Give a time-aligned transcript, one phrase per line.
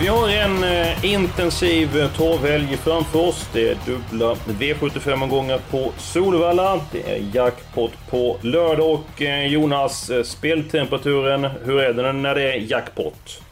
[0.00, 3.50] Vi har en eh, intensiv eh, torvhelg framför oss.
[3.52, 6.80] Det är dubbla V75-omgångar på Solvalla.
[6.92, 12.56] Det är jackpot på lördag och eh, Jonas, speltemperaturen, hur är den när det är
[12.56, 13.42] jackpot?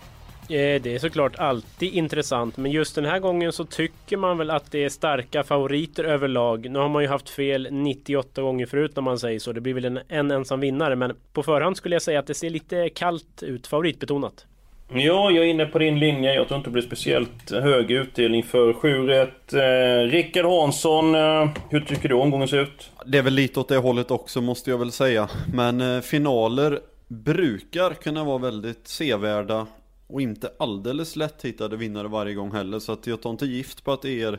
[0.49, 4.73] Det är såklart alltid intressant, men just den här gången så tycker man väl att
[4.73, 6.71] det är starka favoriter överlag.
[6.71, 9.53] Nu har man ju haft fel 98 gånger förut när man säger så.
[9.53, 12.35] Det blir väl en, en ensam vinnare, men på förhand skulle jag säga att det
[12.35, 14.47] ser lite kallt ut, favoritbetonat.
[14.89, 16.35] Ja, jag är inne på din linje.
[16.35, 19.53] Jag tror inte det blir speciellt hög utdelning för 7 rätt.
[19.53, 22.91] Eh, Rickard Hansson, eh, hur tycker du omgången ser ut?
[23.07, 25.29] Det är väl lite åt det hållet också måste jag väl säga.
[25.55, 29.67] Men eh, finaler brukar kunna vara väldigt sevärda
[30.07, 32.79] och inte alldeles lätt hittade vinnare varje gång heller.
[32.79, 34.39] Så att jag tar inte gift på att det är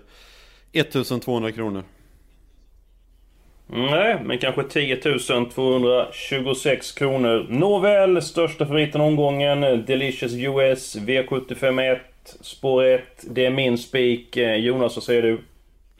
[0.73, 1.83] 1200 kronor.
[3.69, 7.45] Nej, men kanske 10 226 kronor.
[7.49, 9.61] Nåväl, största favoriten omgången.
[9.85, 11.97] Delicious US, V751,
[12.41, 13.01] spår 1.
[13.29, 14.37] Det är min spik.
[14.37, 15.39] Eh, Jonas, vad säger du?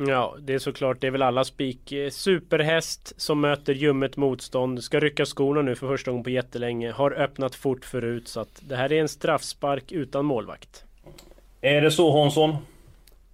[0.07, 1.91] Ja, det är såklart, det är väl alla spik.
[1.91, 6.91] Eh, Superhäst som möter ljummet motstånd, ska rycka skorna nu för första gången på jättelänge.
[6.91, 10.83] Har öppnat fort förut, så att det här är en straffspark utan målvakt.
[11.61, 12.55] Är det så Hansson?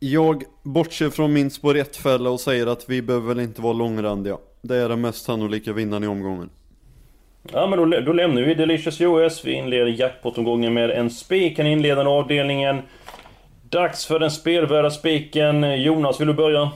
[0.05, 4.37] Jag bortser från min spår 1-fälla och säger att vi behöver väl inte vara långrandiga.
[4.61, 6.49] Det är den mest sannolika vinnaren i omgången.
[7.51, 9.45] Ja men då, då lämnar vi Delicious US.
[9.45, 12.81] Vi inleder jackpot-omgången med en spik, den inledande avdelningen.
[13.69, 15.81] Dags för den spelvärda spiken.
[15.81, 16.71] Jonas, vill du börja?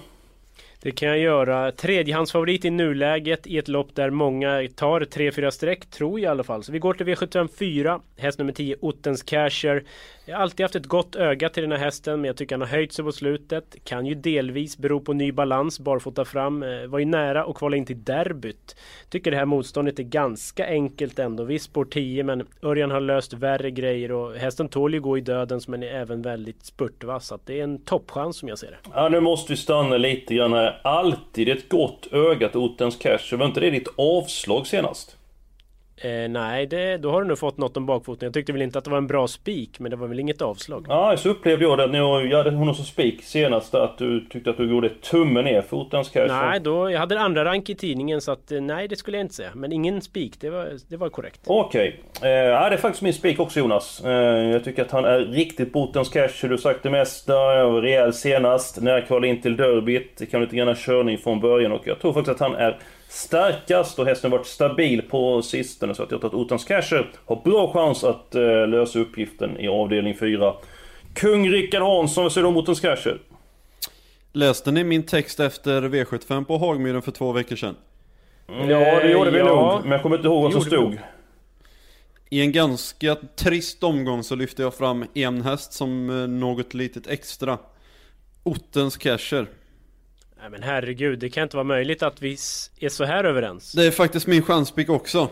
[0.82, 1.72] Det kan jag göra.
[1.72, 6.44] Tredjehandsfavorit i nuläget i ett lopp där många tar 3-4 streck, tror jag i alla
[6.44, 6.64] fall.
[6.64, 9.84] Så vi går till V75 4, häst nummer 10, Ottens Casher.
[10.26, 12.62] Jag har alltid haft ett gott öga till den här hästen, men jag tycker han
[12.62, 13.76] har höjt sig på slutet.
[13.84, 16.64] Kan ju delvis bero på ny balans, barfota fram.
[16.64, 18.76] Eh, var ju nära och kvala in till derbyt.
[19.10, 21.44] Tycker det här motståndet är ganska enkelt ändå.
[21.44, 25.22] Visst spår 10, men Örjan har löst värre grejer och hästen tål ju gå i
[25.22, 27.28] dödens, men är även väldigt spurtvass.
[27.28, 28.78] Så att det är en toppchans som jag ser det.
[28.94, 30.67] Ja, nu måste vi stanna lite grann här.
[30.84, 33.38] Alltid ett gott öga till Ottens Cash.
[33.38, 35.17] Var inte det ditt avslag senast?
[36.02, 38.26] Eh, nej, det, då har du nog fått något om bakfoten.
[38.26, 40.42] Jag tyckte väl inte att det var en bra spik, men det var väl inget
[40.42, 40.86] avslag.
[40.90, 43.76] Ja, så upplevde jag det när jag, jag hade honom som spik senast.
[43.76, 46.28] Att du tyckte att du gjorde tummen ner för Ottens Cash.
[46.28, 49.24] Nej, då, jag hade andra rank i tidningen så att eh, nej det skulle jag
[49.24, 49.50] inte säga.
[49.56, 51.42] Men ingen spik, det var, det var korrekt.
[51.46, 52.02] Okej.
[52.22, 54.06] Eh, ja, det är faktiskt min spik också Jonas.
[54.06, 54.12] Eh,
[54.52, 56.30] jag tycker att han är riktigt Botens cash.
[56.42, 57.34] Du har sagt det mesta.
[57.82, 58.82] Rejäl senast.
[58.82, 60.18] När jag kvalade in till derbyt.
[60.18, 61.72] Det kan lite grann körning från början.
[61.72, 62.78] Och jag tror faktiskt att han är
[63.10, 65.96] starkast och hästen har varit stabil på sistone.
[65.96, 69.68] Så att jag tror att Otans Casher har bra chans att eh, lösa uppgiften i
[69.68, 70.54] avdelning 4.
[71.14, 73.20] Kung Rickard Hansson, vad säger du om Otans Casher?
[74.34, 77.76] Läste ni min text efter V75 på Hagmyren för två veckor sedan?
[78.48, 79.46] Ja, det gjorde vi ja.
[79.46, 79.82] nog.
[79.82, 80.98] Men jag kommer inte ihåg vad som stod.
[82.30, 87.08] I en ganska trist omgång så lyfte jag fram en häst som eh, något litet
[87.08, 87.58] extra.
[88.44, 89.48] Ottens Casher.
[90.42, 92.38] Nej men herregud, det kan inte vara möjligt att vi
[92.80, 93.72] är så här överens.
[93.72, 95.30] Det är faktiskt min chanspick också.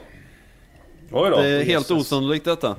[1.12, 1.38] Oj då.
[1.38, 1.92] Det är helt Jesus.
[1.92, 2.76] osannolikt detta.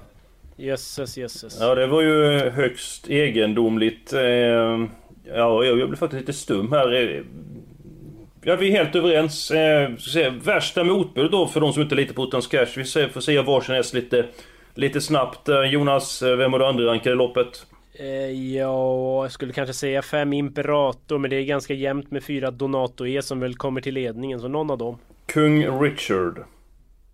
[0.56, 1.56] Jösses, jösses.
[1.60, 4.12] Ja, det var ju högst egendomligt.
[4.12, 4.86] Eh,
[5.34, 6.92] Ja, jag blev faktiskt lite stum här.
[7.16, 7.22] Eh,
[8.42, 9.50] Ja, vi är helt överens.
[9.50, 9.90] Eh,
[10.42, 12.66] värsta motbud då för de som inte litar på Uttans Cash.
[12.76, 14.26] Vi får se varsin häst lite,
[14.74, 15.48] lite snabbt.
[15.48, 17.66] Eh, Jonas, eh, vem var du andra rankade i loppet?
[17.98, 22.50] Eh, ja, jag skulle kanske säga fem Imperator, men det är ganska jämnt med fyra
[22.50, 24.98] Donato E som väl kommer till ledningen, så någon av dem.
[25.26, 26.44] Kung Richard.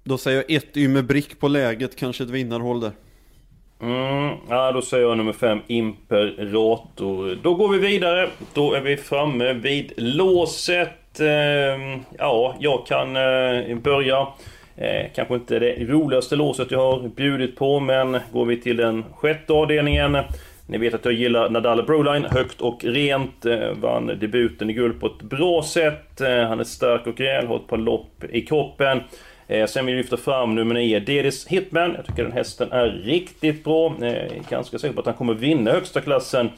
[0.04, 2.92] Då säger jag ett Brick på läget, kanske ett vinnarhåll där.
[3.82, 7.38] Mm, ja, då säger jag nummer 5, Imperator.
[7.42, 8.28] Då går vi vidare.
[8.54, 11.20] Då är vi framme vid låset.
[11.20, 14.26] Eh, ja, jag kan eh, börja.
[14.76, 19.04] Eh, kanske inte det roligaste låset jag har bjudit på, men går vi till den
[19.14, 20.16] sjätte avdelningen.
[20.72, 23.46] Ni vet att jag gillar Nadal Broline högt och rent.
[23.46, 26.20] Eh, vann debuten i guld på ett bra sätt.
[26.20, 29.00] Eh, han är stark och rejäl, har ett par lopp i kroppen.
[29.48, 31.94] Eh, sen vill jag lyfta fram nummer 9, Dedis Hitman.
[31.96, 33.94] Jag tycker den hästen är riktigt bra.
[34.02, 36.50] Eh, ganska säker på att han kommer vinna högsta klassen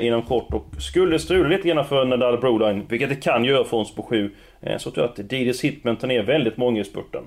[0.00, 0.54] inom kort.
[0.54, 3.94] Och skulle det strula lite grann för Nadal Broline, vilket det kan göra för oss
[3.94, 4.30] på 7,
[4.78, 7.22] så tror jag att Dedis Hitman tar ner väldigt många i spurten.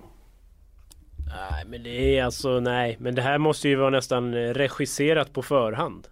[1.27, 2.97] Nej men det är alltså, nej.
[2.99, 6.07] Men det här måste ju vara nästan regisserat på förhand.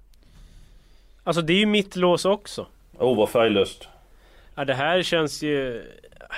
[1.29, 2.67] Alltså det är ju mitt lås också.
[2.97, 3.87] Oh, vad färglöst.
[4.55, 5.83] Ja det här känns ju...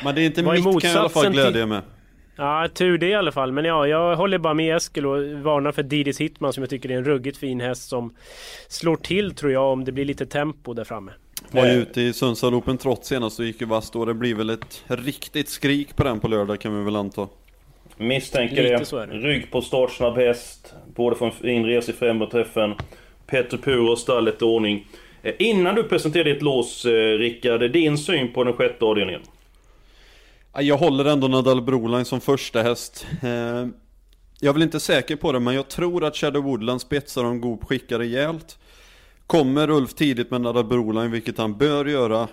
[0.04, 1.82] Men det är inte Vad är mitt kan jag i alla fall glädja med.
[2.36, 3.52] Ja, tur det i alla fall.
[3.52, 6.92] Men ja, jag håller bara med Eskil och varnar för Didis Hitman som jag tycker
[6.92, 8.16] är en ruggigt fin häst som
[8.68, 11.12] slår till tror jag om det blir lite tempo där framme.
[11.52, 14.06] Var ju ute i Sundsvall Open trots senast och gick ju vass då.
[14.06, 17.28] Det blir väl ett riktigt skrik på den på lördag kan vi väl anta.
[17.98, 19.06] Misstänker Lite det.
[19.06, 20.74] Rygg på startsnabb häst.
[20.96, 22.76] Både från fin resa i främre träffen.
[23.32, 24.88] Peter Pur och stallet i ordning.
[25.24, 29.22] Eh, innan du presenterar ditt lås, eh, Rickard, din syn på den sjätte avdelningen?
[30.60, 33.08] Jag håller ändå Nadal Broline som första häst.
[33.24, 33.30] Eh,
[34.40, 37.42] jag är väl inte säker på det, men jag tror att Shadow Woodland spetsar om
[37.42, 38.58] Goop skickar rejält.
[39.28, 42.28] Kommer Ulf tidigt med Nadal Broline, vilket han bör göra,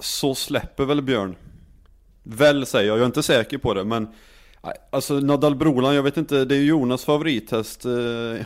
[0.00, 1.36] så släpper väl Björn.
[2.22, 4.08] Väl säger jag, jag är inte säker på det, men
[4.90, 7.90] Alltså Nadal Broline, jag vet inte, det är ju Jonas favorithäst, eh,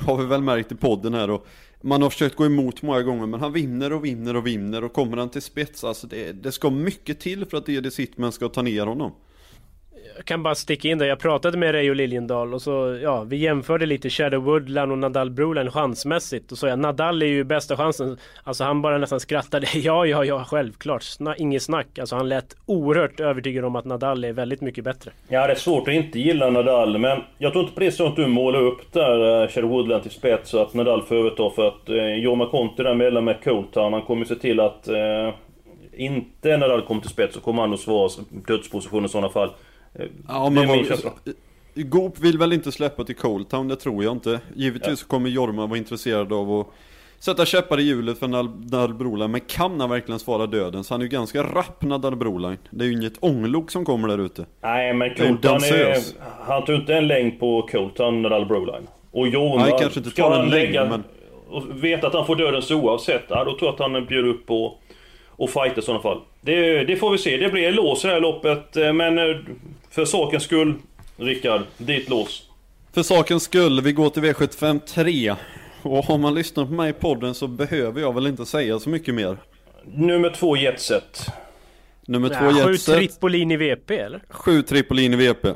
[0.07, 1.47] har vi väl märkt i podden här och
[1.81, 4.93] man har försökt gå emot många gånger, men han vinner och vinner och vinner och
[4.93, 8.49] kommer han till spets, alltså det, det ska mycket till för att Edith Sittman ska
[8.49, 9.13] ta ner honom.
[10.19, 11.07] Jag kan bara sticka in där.
[11.07, 15.31] Jag pratade med Reijo Liljendal och så, ja, vi jämförde lite Shadow Woodland och Nadal
[15.31, 16.53] Broline chansmässigt.
[16.53, 18.19] Och så ja, Nadal är ju bästa chansen.
[18.45, 19.67] Alltså han bara nästan skrattade.
[19.75, 21.03] Ja, ja, ja, självklart.
[21.03, 21.99] Sna inget snack.
[21.99, 25.11] Alltså han lät oerhört övertygad om att Nadal är väldigt mycket bättre.
[25.29, 28.27] Ja, det är svårt att inte gilla Nadal, men jag tror inte på det du
[28.27, 32.15] målar upp där eh, Shadow Woodland till spets och att Nadal företar för att eh,
[32.15, 35.35] Jorma Conte där mellan med Coltown, han kommer se till att eh,
[35.97, 38.11] inte Nadal kommer till spets så kommer han att svara
[38.47, 39.51] dödsposition i sådana fall.
[40.29, 41.35] Ja men är vad.
[41.75, 44.41] Goop vill väl inte släppa till Coletown, det tror jag inte.
[44.55, 46.67] Givetvis kommer Jorma vara intresserad av att
[47.19, 50.85] sätta käppar i hjulet för Nadal Broline, men kan han verkligen svara döden?
[50.85, 52.59] Så han är ju ganska rapp Nadal Broline.
[52.71, 54.47] Det är ju inget ånglok som kommer där ute.
[54.63, 55.85] Nej, men är en Coltown är...
[55.85, 56.15] dansös.
[56.47, 58.87] Han tog inte en längd på Coltown, Nadal Broline.
[59.11, 59.63] Och Jorma...
[59.65, 61.05] Nej, kanske inte tar en längd, lägga- men-
[61.51, 64.51] Och vet att han får dödens oavsett, ja, då tror jag att han bjuder upp
[64.51, 64.83] och,
[65.29, 66.21] och fightar i sådana fall.
[66.41, 67.37] Det, det får vi se.
[67.37, 69.37] Det blir lås i det här loppet, eh, men eh,
[69.91, 70.75] för sakens skull,
[71.17, 72.43] Rickard, ditt lås.
[72.93, 75.35] För sakens skull, vi går till V75 3.
[75.83, 78.91] Och har man lyssnat på mig i podden så behöver jag väl inte säga så
[78.91, 79.37] mycket mer.
[79.85, 81.27] Nummer två, Jetset.
[82.07, 84.23] Nummer två Ja, sju Jetset, Tripolin i VP eller?
[84.31, 85.49] sju Tripolin i VP.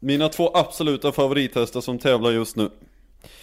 [0.00, 2.70] Mina två absoluta favorithästar som tävlar just nu.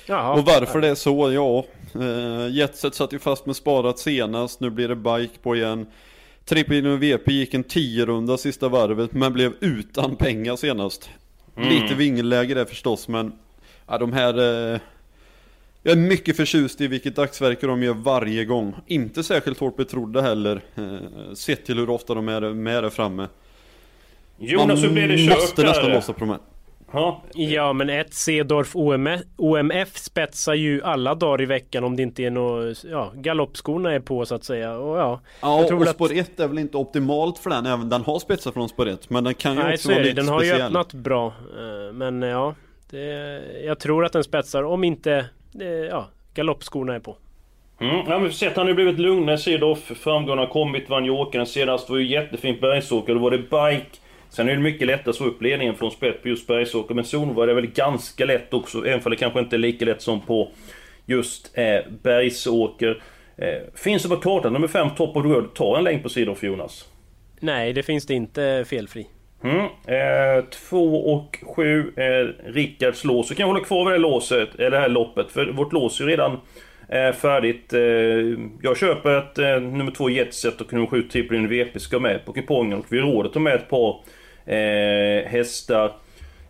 [0.05, 0.33] Jaha.
[0.33, 1.31] Och varför det är så?
[1.31, 1.65] Ja,
[2.01, 5.85] eh, Jetset satt ju fast med sparat senast, nu blir det bike på igen.
[6.45, 11.09] Trippin VP gick en 10 runda sista varvet, men blev utan pengar senast.
[11.57, 13.33] Lite vingelläge där förstås, men
[13.87, 14.37] ja, de här...
[14.73, 14.79] Eh,
[15.83, 18.75] jag är mycket förtjust i vilket dagsverke de gör varje gång.
[18.87, 23.27] Inte särskilt hårt betrodda heller, eh, sett till hur ofta de är med där framme.
[24.37, 26.39] Jonas, hur blir det Man kört måste nästan låsa på de här.
[26.93, 32.03] Ja, Ja men ett Cedorf OMF, OMF spetsar ju alla dagar i veckan om det
[32.03, 34.73] inte är något, ja galoppskorna är på så att säga.
[34.77, 37.49] Och ja, Ja, jag tror och väl att- spår 1 är väl inte optimalt för
[37.49, 39.09] den, även den har spetsat från spår 1.
[39.09, 40.67] Men den kan ju Nej också så vara det, lite den har ju speciell.
[40.67, 41.25] öppnat bra.
[41.27, 42.55] eh, Men ja,
[42.89, 45.25] det, jag tror att den spetsar om inte,
[45.61, 47.15] eh, ja galoppskorna är på.
[47.79, 49.37] Mm, ja, men vi får se att han har blivit lugnare.
[49.37, 51.89] Cedorf, framgången har kommit, vann Jokern senast.
[51.89, 53.97] var ju jättefint bergsåker, då var det bike.
[54.31, 56.95] Sen är det mycket lättare att slå upp ledningen från spett på just bergsåker.
[56.95, 60.01] Men zonvar är väl ganska lätt också, även om det kanske inte är lika lätt
[60.01, 60.51] som på
[61.05, 63.03] just eh, bergsåker.
[63.37, 66.09] Eh, finns det på kartan, nummer 5, Top of the World, ta en längd på
[66.09, 66.89] Cedorf Jonas.
[67.39, 69.07] Nej, det finns det inte felfri.
[69.43, 69.65] Mm.
[69.65, 73.27] Eh, två och sju eh, Rickards lås.
[73.27, 75.31] Så kan jag hålla kvar vid det låset, eller det här loppet.
[75.31, 76.31] För vårt lås är ju redan
[76.89, 77.73] eh, färdigt.
[77.73, 77.81] Eh,
[78.61, 82.25] jag köper ett eh, nummer två Jetset och nummer sju Triple In VP ska med
[82.25, 82.79] på kupongen.
[82.79, 83.99] Och vi råder att ta med ett par
[84.55, 85.91] eh, hästar.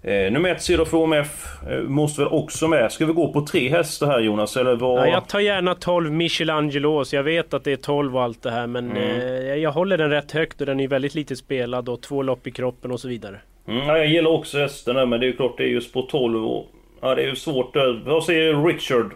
[0.03, 2.91] Eh, nummer ett Cedar för OMF eh, måste väl också med.
[2.91, 4.57] Ska vi gå på tre hästar här Jonas?
[4.57, 4.99] Eller vad?
[4.99, 7.13] Ja, jag tar gärna 12 Michelangelos.
[7.13, 9.03] Jag vet att det är 12 och allt det här men Mm.
[9.21, 12.47] eh, jag- håller den rätt högt och den är väldigt lite spelad och två lopp
[12.47, 13.39] i kroppen och så vidare.
[13.67, 16.01] Mm, ja, jag gillar också hästarna men det är ju klart det är just på
[16.01, 16.67] 12 och...
[17.01, 18.03] Ja det är ju svårt där.
[18.05, 19.11] Vad säger Richard?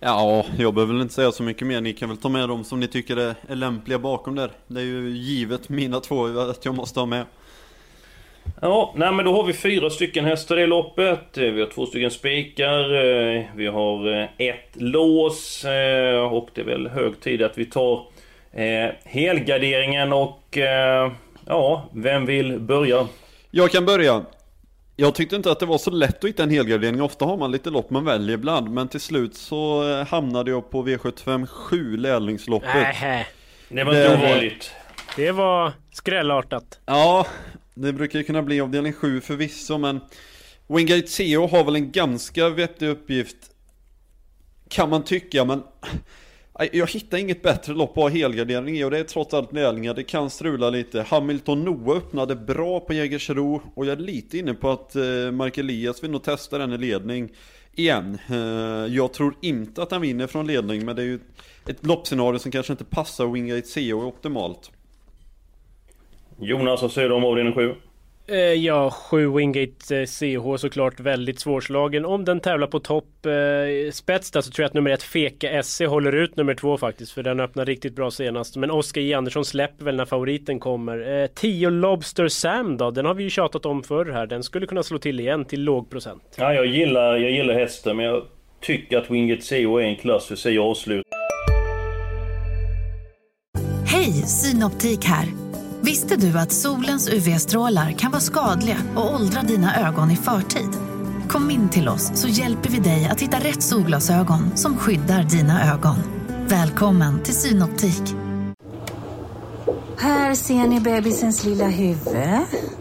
[0.00, 1.80] Ja, jag behöver väl inte säga så mycket mer.
[1.80, 4.50] Ni kan väl ta med dem som ni tycker är, är lämpliga bakom där.
[4.66, 7.24] Det är ju givet mina två att jag måste ha med.
[8.60, 11.38] Ja, nej men då har vi fyra stycken hästar i loppet.
[11.38, 12.94] Eh, Vi har två stycken spikar.
[12.94, 15.64] eh, Vi har eh, ett lås.
[16.30, 18.02] Och det är väl hög tid att vi tar
[19.04, 20.58] helgarderingen och...
[21.48, 23.06] Ja, vem vill börja?
[23.50, 24.24] Jag kan börja.
[24.96, 27.02] Jag tyckte inte att det var så lätt att hitta en helgardering.
[27.02, 28.70] Ofta har man lite lopp man väljer ibland.
[28.70, 32.74] Men till slut så hamnade jag på V75 7 lärlingsloppet.
[32.74, 33.26] Nähä,
[33.68, 34.70] Det var inte ovanligt.
[35.16, 36.80] det var skrällartat.
[36.86, 37.26] Ja,
[37.76, 40.00] det brukar ju kunna bli avdelning 7 förvisso men
[40.66, 43.36] Wingate CO har väl en ganska vettig uppgift
[44.68, 45.62] kan man tycka, men
[46.72, 49.94] jag hittar inget bättre lopp att ha helgardering i och det är trots allt lärlingar,
[49.94, 51.02] det kan strula lite.
[51.02, 55.58] Hamilton Noah öppnade bra på Jägersro och jag är lite inne på att eh, Mark
[55.58, 57.32] Elias vill nog testa den i ledning
[57.72, 58.18] igen.
[58.28, 61.20] Eh, jag tror inte att han vinner från ledning, men det är ju
[61.66, 64.70] ett loppscenario som kanske inte passar Wingate CO optimalt.
[66.40, 67.74] Jonas, vad säger du om avdelning 7?
[68.28, 72.04] Eh, ja, 7 Wingate CH såklart väldigt svårslagen.
[72.04, 75.62] Om den tävlar på topp eh, spets där så tror jag att nummer ett Feka
[75.62, 77.12] SC håller ut nummer två faktiskt.
[77.12, 78.56] För den öppnar riktigt bra senast.
[78.56, 81.26] Men Oskar J Andersson släpper väl när favoriten kommer.
[81.34, 82.90] 10 Lobster Sam då?
[82.90, 84.26] Den har vi ju tjatat om förr här.
[84.26, 86.22] Den skulle kunna slå till igen till låg procent.
[86.38, 88.22] Ja, jag gillar, jag gillar hästen men jag
[88.60, 91.06] tycker att Wingate CO är en klass för sig avslut.
[93.86, 95.26] Hej, Synoptik här.
[95.80, 100.68] Visste du att solens UV-strålar kan vara skadliga och åldra dina ögon i förtid?
[101.28, 105.72] Kom in till oss så hjälper vi dig att hitta rätt solglasögon som skyddar dina
[105.74, 105.96] ögon.
[106.48, 108.02] Välkommen till Synoptik.
[109.98, 112.16] Här ser ni bebisens lilla huvud.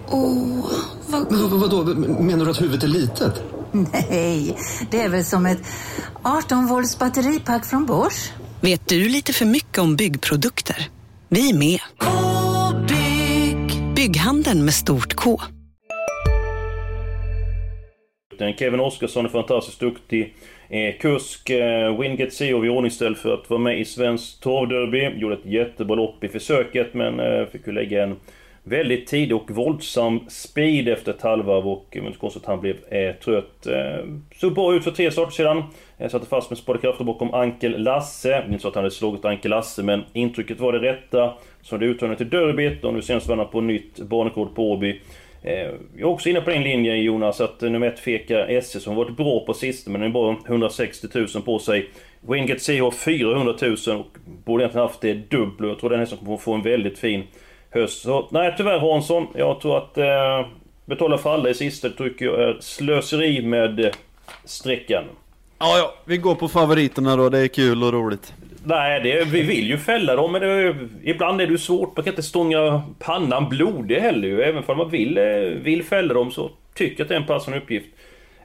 [0.10, 0.66] Åh,
[1.08, 1.32] vad...
[1.32, 1.84] Men, vadå,
[2.24, 3.34] menar du att huvudet är litet?
[3.72, 4.58] Nej,
[4.92, 5.62] det är väl som ett
[6.22, 8.32] 18 volts batteripack från Bors.
[8.62, 10.90] Vet du lite för mycket om byggprodukter?
[11.30, 11.80] Vi är med.
[14.06, 15.40] Bygghandeln med stort K.
[18.58, 20.34] Kevin Oskarsson är fantastiskt duktig.
[20.70, 25.20] Eh, kusk, eh, Wingate CEO iordningställd för att vara med i Svenskt Torvderby.
[25.20, 28.16] Gjorde ett jättebra lopp i försöket men eh, fick ju lägga en
[28.64, 32.76] väldigt tidig och våldsam speed efter ett halvvarv och eh, men konstigt att han blev
[32.94, 33.68] eh, trött.
[33.68, 35.64] Eh, såg bra ut för tre starter sedan.
[35.98, 38.44] Jag satte fast med spadade krafter bakom Ankel Lasse.
[38.48, 41.34] Inte så att han hade slagit Ankel Lasse men intrycket var det rätta.
[41.62, 45.02] Så det uttagna till derbyt och nu senast vann han på nytt banrekord på Åby.
[45.42, 48.84] Eh, jag är också inne på din linje Jonas, att eh, nummer ett Feka SC
[48.84, 51.90] som varit bra på sist men den är bara 160 000 på sig.
[52.22, 55.68] Wingate C har 400 000 och borde egentligen haft det dubbla.
[55.68, 57.24] Jag tror den hästen kommer få en väldigt fin
[57.70, 58.02] höst.
[58.02, 60.48] Så nej tyvärr Hansson, jag tror att eh,
[60.86, 63.92] betala för alla i sista tycker jag är slöseri med eh,
[64.46, 65.04] sträckan.
[65.60, 68.34] Ja, ja, vi går på favoriterna då, det är kul och roligt.
[68.68, 71.98] Nej, det, vi vill ju fälla dem men det, ibland är det ju svårt.
[71.98, 74.42] Man kan inte stånga pannan blodig heller ju.
[74.42, 75.24] Även om man vill, eh,
[75.64, 77.88] vill fälla dem så tycker jag att det är en passande uppgift.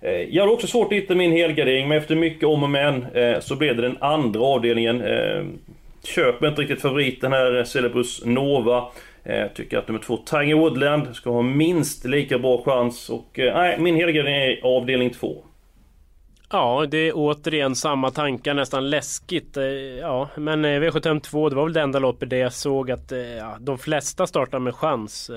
[0.00, 3.06] Eh, jag har också svårt att hitta min helgardering men efter mycket om och men
[3.14, 5.02] eh, så blev det den andra avdelningen.
[6.04, 8.84] Köper inte riktigt favoriten här, Celebrus Nova.
[9.54, 13.10] Tycker att nummer två, Tiger Woodland, ska ha minst lika bra chans.
[13.10, 15.44] Och nej, min helgardering är avdelning två.
[16.52, 19.56] Ja, det är återigen samma tankar, nästan läskigt.
[19.56, 23.12] Eh, ja, men eh, V752, det var väl det enda loppet där jag såg att
[23.12, 25.30] eh, ja, de flesta startar med chans.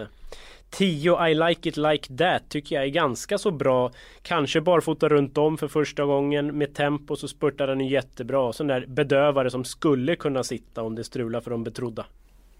[0.69, 3.91] 10 I like it like that tycker jag är ganska så bra.
[4.21, 8.53] Kanske barfota runt om för första gången med tempo så spurtar den jättebra.
[8.53, 12.05] Sån där bedövare som skulle kunna sitta om det strular för de betrodda.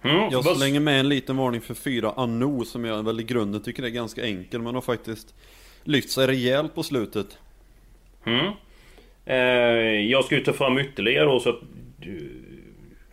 [0.02, 3.62] Mm, jag slänger med en liten varning för fyra Anou som jag väl i grunden
[3.62, 5.34] tycker är ganska enkel men har faktiskt
[5.84, 7.38] lyft sig rejält på slutet.
[8.26, 8.52] Mm.
[9.26, 11.60] Eh, jag ska ju ta fram ytterligare då så att...
[12.00, 12.40] Du...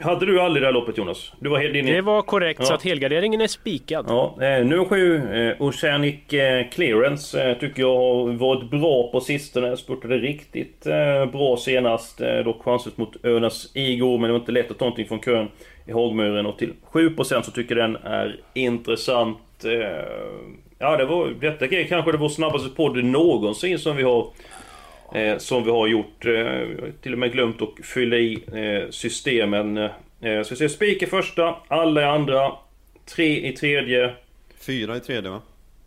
[0.03, 1.33] Hade du aldrig det här loppet Jonas?
[1.41, 1.87] Du var din...
[1.87, 2.67] Det var korrekt, ja.
[2.67, 4.07] så att helgarderingen är spikad.
[4.09, 9.21] Ja, eh, nummer sju, eh, Oceanic eh, Clearance, eh, tycker jag har varit bra på
[9.21, 9.77] sistone.
[9.77, 12.21] Spurtade riktigt eh, bra senast.
[12.21, 15.21] Eh, dock chanslöst mot Önas igår, men det var inte lätt att ta någonting från
[15.21, 15.49] kön
[15.87, 16.47] i Hagmuren.
[16.47, 19.65] Och till 7% så tycker jag den är intressant.
[19.65, 19.71] Eh,
[20.79, 24.27] ja, det var, detta kanske det var snabbaste podden någonsin som vi har
[25.15, 26.27] Eh, som vi har gjort.
[26.27, 26.63] Eh,
[27.03, 29.77] till och med glömt att fylla i eh, systemen.
[29.77, 32.53] Eh, så vi ser spik i första, alla i andra,
[33.15, 34.11] tre i tredje.
[34.67, 35.41] Fyra i tredje va?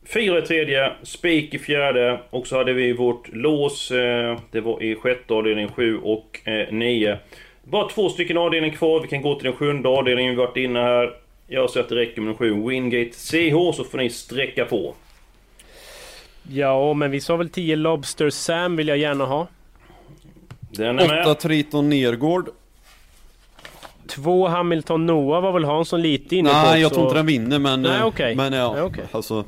[0.05, 3.91] Fyra i tredje, spik i fjärde och så hade vi vårt lås.
[3.91, 7.17] Eh, det var i sjätte avdelning, sju och eh, nio.
[7.63, 9.01] Bara två stycken avdelningar kvar.
[9.01, 11.13] Vi kan gå till den sjunde avdelningen vi varit inne här.
[11.47, 12.69] Jag säger att det räcker med den sju.
[12.69, 14.95] Wingate CH så får ni sträcka på.
[16.49, 19.47] Ja, men vi sa väl 10 Lobster Sam vill jag gärna ha.
[20.69, 21.27] Den är med.
[21.27, 22.49] 8 Triton Nergård.
[24.07, 27.59] Två Hamilton Noah var väl Hansson lite inne på Nej, jag tror inte den vinner
[27.59, 27.81] men...
[27.81, 28.35] Nej, okay.
[28.35, 29.05] Men ja, Nej, okay.
[29.11, 29.45] alltså...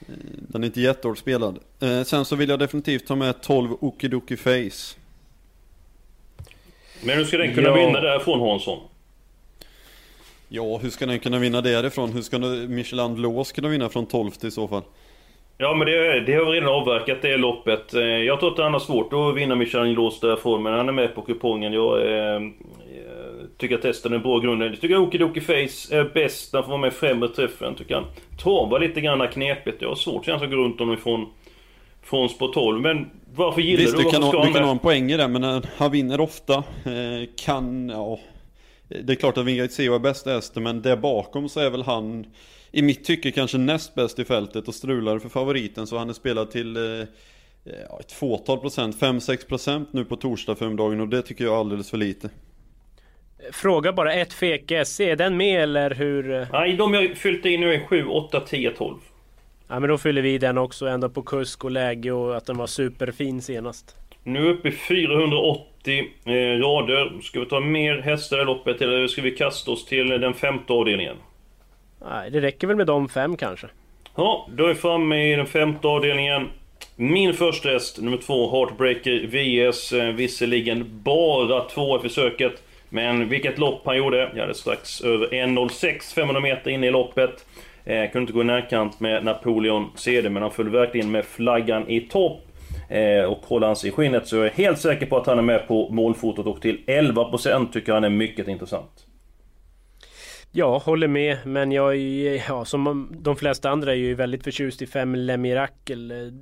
[0.00, 1.28] Eh, den är inte jättehårt.
[1.28, 4.96] Eh, sen så vill jag definitivt ta med 12 Okidoki Face.
[7.04, 7.74] Men hur ska den kunna ja.
[7.74, 8.78] vinna därifrån Hansson?
[10.48, 12.12] Ja, hur ska den kunna vinna därifrån?
[12.12, 14.82] Hur ska Michelin Lås kunna vinna från 12 i så fall?
[15.62, 17.94] Ja men det, det har vi redan avverkat det loppet.
[17.94, 20.92] Eh, jag tror att han har svårt att vinna Michelin Lås därifrån men han är
[20.92, 21.72] med på kupongen.
[21.72, 22.40] Jag eh,
[23.58, 24.62] tycker att testen är bra grund.
[24.62, 26.52] Jag tycker Okidoki Face är bäst.
[26.52, 28.04] Han får vara med i främre träffen tycker han.
[28.42, 29.82] Travar lite grann knepigt.
[29.82, 31.26] Jag har svårt att gå runt honom ifrån
[32.02, 32.80] från spår 12.
[32.80, 35.28] Men varför gillar Visst, du du kan, ha, du kan ha en poäng i det,
[35.28, 36.54] men eh, han vinner ofta.
[36.54, 38.18] Eh, kan, ja.
[38.88, 41.82] Det är klart att Wingate Seo är bäst Ester, men där bakom så är väl
[41.82, 42.26] han
[42.72, 46.12] i mitt tycke kanske näst bäst i fältet och strular för favoriten så han är
[46.12, 47.06] spelad till eh,
[47.88, 51.60] ja, ett fåtal procent, 5-6 procent nu på torsdag förmiddagen och det tycker jag är
[51.60, 52.30] alldeles för lite.
[53.52, 56.46] Fråga bara, ett fek SC, är den med eller hur?
[56.52, 58.98] Nej, de jag fyllt in nu är 7, 8, 10, 12.
[59.68, 62.56] Ja men då fyller vi den också, ändå på kusk och läge och att den
[62.56, 63.96] var superfin senast.
[64.24, 67.20] Nu är vi uppe i 480 eh, rader.
[67.22, 70.72] Ska vi ta mer hästar i loppet eller ska vi kasta oss till den femte
[70.72, 71.16] avdelningen?
[72.10, 73.66] Nej, det räcker väl med de fem kanske.
[74.16, 76.48] Ja, då är vi framme i den femte avdelningen.
[76.96, 79.92] Min första häst, nummer två, Heartbreaker VS.
[79.92, 82.62] Eh, visserligen bara två i försöket.
[82.88, 84.30] Men vilket lopp han gjorde.
[84.34, 87.46] Jag hade strax över 1.06 500 meter inne i loppet.
[87.84, 91.88] Eh, kunde inte gå i närkant med Napoleon CD, men han föll verkligen med flaggan
[91.88, 92.40] i topp.
[92.88, 95.38] Eh, och håller han sig i skinnet så är jag helt säker på att han
[95.38, 99.06] är med på målfotot och till 11% tycker jag han är mycket intressant.
[100.54, 101.38] Ja, håller med.
[101.44, 105.36] Men jag är, ja, som de flesta andra är ju väldigt förtjust i fem Le
[105.36, 106.32] Miracle.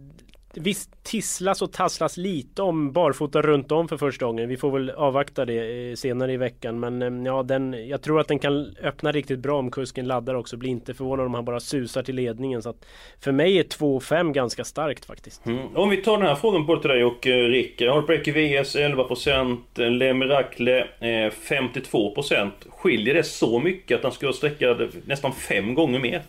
[0.55, 4.49] Visst tisslas och tasslas lite om barfota runt om för första gången.
[4.49, 6.81] Vi får väl avvakta det eh, senare i veckan.
[6.81, 10.35] Men eh, ja, den, jag tror att den kan öppna riktigt bra om kusken laddar
[10.35, 10.57] också.
[10.57, 12.63] Blir inte förvånad om han bara susar till ledningen.
[12.63, 12.87] Så att
[13.21, 15.47] för mig är 2-5 ganska starkt faktiskt.
[15.47, 15.77] Mm.
[15.77, 17.81] Om vi tar den här frågan på till dig och eh, Rick.
[17.81, 22.51] Heartbreaker VS 11%, Le Miracle 52%.
[22.71, 24.77] Skiljer det så mycket att han skulle sträcka
[25.07, 26.23] nästan fem gånger mer?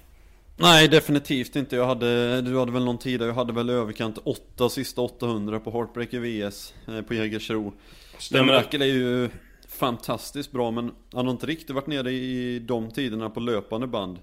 [0.62, 1.76] Nej, definitivt inte.
[1.76, 5.60] Jag hade, du hade väl någon tid där jag hade väl överkant 8 sista 800
[5.60, 7.74] på Heartbreaker VS eh, på Jägersro.
[8.18, 8.46] Stämmer.
[8.46, 9.30] Miracle är ju
[9.68, 14.20] fantastiskt bra men han har inte riktigt varit nere i de tiderna på löpande band.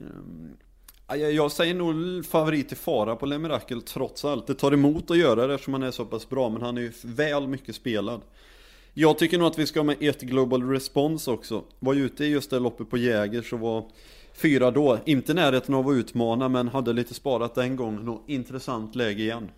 [0.00, 0.56] Ehm,
[1.08, 4.46] ja, Jag, säger nog favorit i fara på Le Miracle trots allt.
[4.46, 6.82] Det tar emot att göra det eftersom han är så pass bra men han är
[6.82, 8.20] ju väl mycket spelad.
[8.94, 11.64] Jag tycker nog att vi ska ha med ett Global Response också.
[11.78, 13.84] Var ju ute i just det loppet på Jäger så var
[14.34, 14.98] fyra då.
[15.04, 19.48] Inte närheten av att utmana men hade lite sparat den gången och intressant läge igen.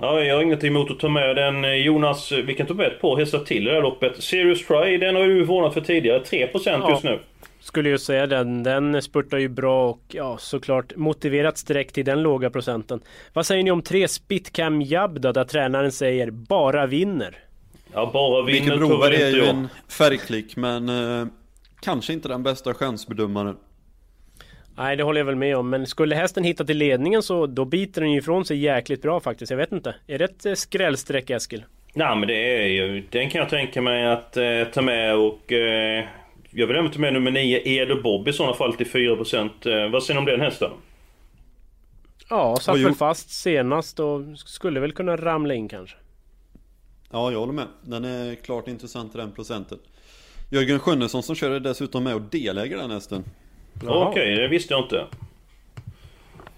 [0.00, 1.64] Ja, jag har inget emot att ta med den.
[1.64, 4.22] Eh, Jonas, vi kan ta med ett par hästar till i det här loppet.
[4.22, 6.22] Serious Try, den har du varnat för tidigare.
[6.22, 7.18] 3% just nu.
[7.60, 8.62] Skulle ju säga den.
[8.62, 13.00] Den spurtar ju bra och ja, såklart motiverat streck till den låga procenten.
[13.32, 17.38] Vad säger ni om tre Spitcam Jab då, där tränaren säger bara vinner?
[17.92, 19.54] Ja, bara vinner Vilken tror Broberg väl är inte ju jag.
[19.54, 21.26] en färgklick men eh,
[21.82, 23.56] kanske inte den bästa chansbedömaren.
[24.76, 25.70] Nej, det håller jag väl med om.
[25.70, 29.20] Men skulle hästen hitta till ledningen så då biter den ju ifrån sig jäkligt bra
[29.20, 29.50] faktiskt.
[29.50, 29.94] Jag vet inte.
[30.06, 31.64] Är det ett eh, skrällstreck Eskil?
[31.94, 33.06] Nej men det är ju...
[33.10, 35.52] Den kan jag tänka mig att eh, ta med och...
[35.52, 36.04] Eh,
[36.50, 39.84] jag vill även ta med nummer 9, Edo Bob i sådana fall till 4%.
[39.84, 40.70] Eh, vad säger ni om den hästen?
[42.30, 45.96] Ja, satt väl fast senast och skulle väl kunna ramla in kanske.
[47.10, 47.66] Ja, jag håller med.
[47.82, 49.78] Den är klart intressant i den procenten.
[50.52, 53.24] Jörgen Sjunnesson som kör är dessutom med och deläger den hästen.
[53.86, 55.06] Okej, det visste jag inte.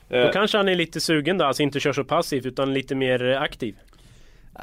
[0.08, 2.94] Då Eh, kanske han är lite sugen då, alltså inte kör så passivt utan lite
[2.94, 3.76] mer aktiv.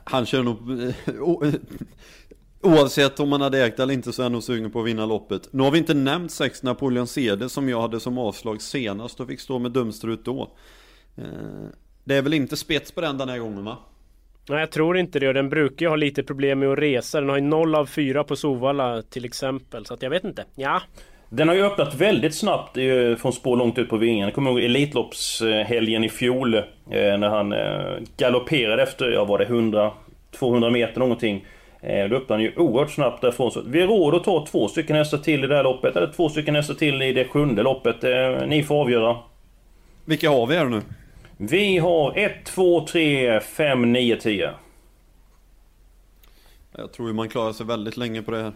[0.04, 0.82] Han kör nog...
[0.82, 1.54] eh, eh,
[2.62, 5.06] Oavsett om han hade ägt eller inte så är han nog sugen på att vinna
[5.06, 5.54] loppet.
[5.54, 9.28] Nu har vi inte nämnt sex Napoleon CD som jag hade som avslag senast och
[9.28, 10.52] fick stå med dumstrut då.
[12.04, 13.78] Det är väl inte spets på den den här gången va?
[14.50, 17.20] Nej, jag tror inte det och den brukar ju ha lite problem med att resa.
[17.20, 19.86] Den har ju 0 av 4 på Sovalla till exempel.
[19.86, 20.46] Så att jag vet inte.
[20.56, 20.82] Ja,
[21.30, 24.24] Den har ju öppnat väldigt snabbt eh, från spår långt ut på vingen.
[24.28, 26.54] Jag kommer ihåg Elitloppshelgen i fjol.
[26.56, 29.92] eh, När han eh, galopperade efter, ja var det 100,
[30.40, 31.46] 200 meter någonting.
[32.10, 33.52] Då öppnade han ju oerhört snabbt därifrån.
[33.52, 35.96] Så vi har råd att ta två stycken hästar till i det här loppet.
[35.96, 37.96] Eller två stycken hästar till i det sjunde loppet.
[38.48, 39.18] Ni får avgöra.
[40.06, 40.82] Vilka har vi här nu?
[41.44, 44.54] Vi har 1, 2, 3, 5, 9, 10.
[46.78, 48.54] Jag tror ju man klarar sig väldigt länge på det här.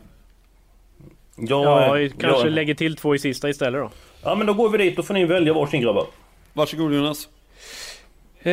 [1.36, 2.54] ja eh, kanske ja.
[2.54, 3.92] lägger till två i sista istället då.
[4.24, 6.08] Ja men då går vi dit, då får ni välja varsin grabbar.
[6.54, 7.30] Varsågod Jonas.
[8.40, 8.52] Eh,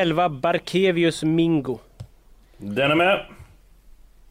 [0.00, 1.78] 11 Barkevius Mingo.
[2.56, 3.26] Den är med.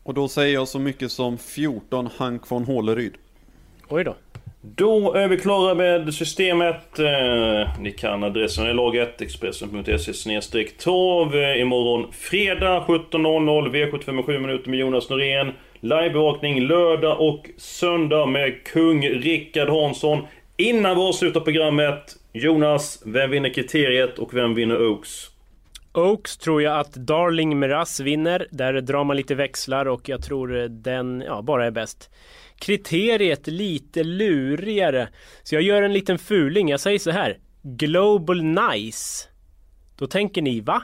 [0.03, 3.13] Och då säger jag så mycket som 14 Hank von Håleryd.
[3.87, 4.15] Oj då.
[4.65, 6.99] Då är vi klara med systemet.
[6.99, 11.35] Eh, ni kan adressen i laget Expressen.se torv.
[11.35, 15.51] Eh, imorgon fredag 17.00 V75 med 7 minuter med Jonas Norén.
[15.79, 20.27] Livebevakning lördag och söndag med kung Rickard Hansson.
[20.57, 25.32] Innan vi avslutar programmet, Jonas, vem vinner kriteriet och vem vinner Oaks?
[25.93, 28.47] Oaks tror jag att Darling Miraz vinner.
[28.51, 32.09] Där drar man lite växlar och jag tror den ja, bara är bäst.
[32.59, 35.09] Kriteriet lite lurigare.
[35.43, 36.69] Så jag gör en liten fuling.
[36.69, 37.37] Jag säger så här.
[37.61, 39.27] Global Nice.
[39.97, 40.83] Då tänker ni va?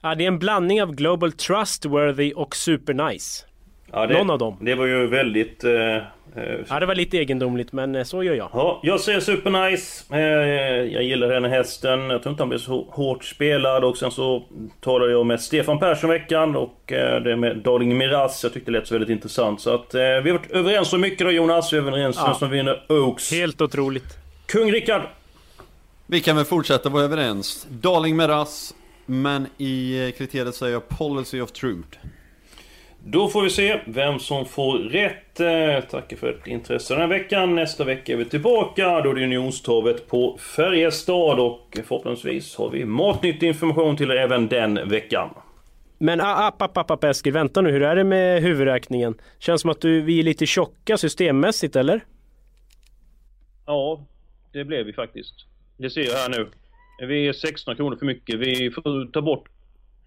[0.00, 3.47] Ja, det är en blandning av Global Trustworthy och Super Nice.
[3.92, 4.56] Ja, det, Någon av dem.
[4.60, 5.64] Det var ju väldigt...
[5.64, 6.02] Eh, eh,
[6.68, 8.50] Ja, det var lite egendomligt men eh, så gör jag.
[8.52, 10.04] Ja, jag säger supernice.
[10.14, 10.18] Eh,
[10.92, 12.00] jag gillar den här hästen.
[12.10, 13.84] Jag tror inte han blir så hårt spelad.
[13.84, 14.44] Och sen så
[14.80, 18.42] talade jag med Stefan Persson veckan och eh, det med Darling Miraz.
[18.44, 19.60] Jag tyckte det lät så väldigt intressant.
[19.60, 21.72] Så att eh, vi har varit överens om mycket då Jonas.
[21.72, 22.34] Vi är överens om Ja.
[22.34, 23.30] som vinner Oaks.
[23.32, 24.16] Helt otroligt.
[24.46, 25.02] Kung Rickard!
[26.06, 27.66] Vi kan väl fortsätta vara överens.
[27.70, 28.74] Darling Meras,
[29.06, 31.98] men i eh, kriteriet säger jag Policy of Truth.
[33.10, 35.40] Då får vi se vem som får rätt.
[35.40, 37.54] Eh, Tackar för ert intresse den här veckan.
[37.54, 39.00] Nästa vecka är vi tillbaka.
[39.00, 44.48] Då är det Unionstorvet på Färjestad och förhoppningsvis har vi matnyttig information till er även
[44.48, 45.28] den veckan.
[45.98, 49.14] Men ah, app, app, app, app Eskil, vänta nu, hur är det med huvudräkningen?
[49.38, 52.00] Känns som att du, vi är lite tjocka systemmässigt eller?
[53.66, 54.06] Ja,
[54.52, 55.34] det blev vi faktiskt.
[55.76, 56.48] Det ser jag här nu.
[57.06, 58.38] Vi är 16 kronor för mycket.
[58.38, 59.48] Vi får ta bort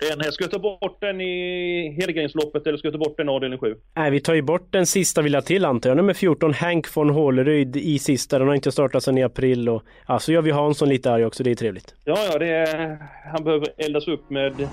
[0.10, 0.32] den här.
[0.32, 3.60] Ska jag ta bort den i Helgrensloppet eller ska jag ta bort den i avdelning
[3.60, 3.76] 7?
[3.96, 5.98] Nej, vi tar ju bort den sista vi la till antar jag.
[5.98, 8.40] Nummer 14, Hank von Håleryd i sista.
[8.40, 11.26] Den har inte startat sedan i april och ja, så gör vi Hansson lite arg
[11.26, 11.44] också.
[11.44, 11.96] Det är trevligt.
[12.06, 12.98] Ja, ja, det är,
[13.32, 14.68] han behöver eldas upp med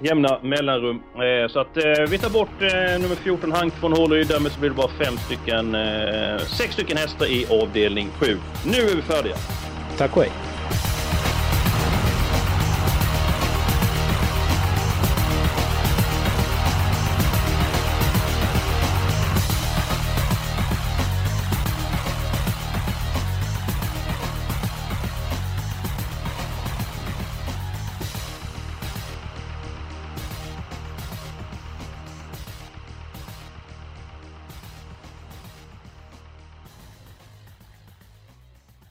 [0.00, 1.02] jämna mellanrum.
[1.14, 4.28] Eh, så att eh, vi tar bort eh, nummer 14, Hank von Håleryd.
[4.28, 5.76] Därmed så blir det bara fem stycken,
[6.46, 8.26] sex stycken hästar i avdelning 7.
[8.66, 9.36] Nu är vi färdiga.
[9.98, 10.47] Tack och hej.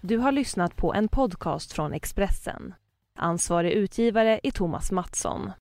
[0.07, 2.73] Du har lyssnat på en podcast från Expressen.
[3.19, 5.51] Ansvarig utgivare är Thomas Mattsson.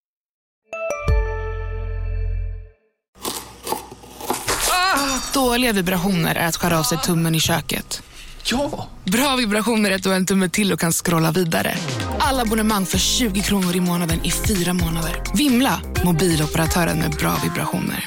[5.34, 8.02] Dåliga vibrationer är att skära av sig tummen i köket.
[8.44, 8.88] Ja!
[9.04, 11.74] Bra vibrationer är att du har en tumme till och kan scrolla vidare.
[12.18, 15.22] Alla abonnemang för 20 kronor i månaden i fyra månader.
[15.34, 15.80] Vimla!
[16.04, 18.04] Mobiloperatören med bra vibrationer.